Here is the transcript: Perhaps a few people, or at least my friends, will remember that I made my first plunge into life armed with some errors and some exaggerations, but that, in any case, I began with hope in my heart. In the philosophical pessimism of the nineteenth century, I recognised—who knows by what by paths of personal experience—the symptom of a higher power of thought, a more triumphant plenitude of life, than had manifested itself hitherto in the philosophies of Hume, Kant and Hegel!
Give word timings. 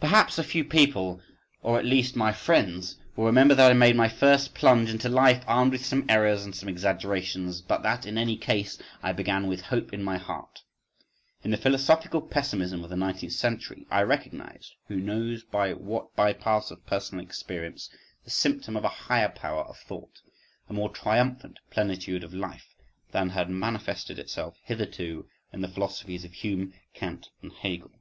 Perhaps 0.00 0.38
a 0.38 0.42
few 0.42 0.64
people, 0.64 1.22
or 1.62 1.78
at 1.78 1.84
least 1.84 2.16
my 2.16 2.32
friends, 2.32 2.96
will 3.14 3.26
remember 3.26 3.54
that 3.54 3.70
I 3.70 3.74
made 3.74 3.94
my 3.94 4.08
first 4.08 4.56
plunge 4.56 4.90
into 4.90 5.08
life 5.08 5.44
armed 5.46 5.70
with 5.70 5.86
some 5.86 6.04
errors 6.08 6.44
and 6.44 6.52
some 6.52 6.68
exaggerations, 6.68 7.62
but 7.62 7.84
that, 7.84 8.06
in 8.06 8.18
any 8.18 8.36
case, 8.36 8.76
I 9.04 9.12
began 9.12 9.46
with 9.46 9.60
hope 9.60 9.92
in 9.92 10.02
my 10.02 10.18
heart. 10.18 10.62
In 11.44 11.52
the 11.52 11.56
philosophical 11.56 12.20
pessimism 12.22 12.82
of 12.82 12.90
the 12.90 12.96
nineteenth 12.96 13.34
century, 13.34 13.86
I 13.88 14.02
recognised—who 14.02 14.96
knows 14.96 15.44
by 15.44 15.72
what 15.74 16.16
by 16.16 16.32
paths 16.32 16.72
of 16.72 16.84
personal 16.84 17.24
experience—the 17.24 18.30
symptom 18.32 18.76
of 18.76 18.82
a 18.82 18.88
higher 18.88 19.28
power 19.28 19.62
of 19.62 19.78
thought, 19.78 20.22
a 20.68 20.72
more 20.72 20.88
triumphant 20.90 21.60
plenitude 21.70 22.24
of 22.24 22.34
life, 22.34 22.74
than 23.12 23.28
had 23.28 23.48
manifested 23.48 24.18
itself 24.18 24.56
hitherto 24.64 25.28
in 25.52 25.60
the 25.60 25.68
philosophies 25.68 26.24
of 26.24 26.32
Hume, 26.32 26.72
Kant 26.94 27.28
and 27.42 27.52
Hegel! 27.52 27.92